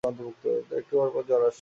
[0.03, 1.49] একটু পর পর জ্বর আসছে।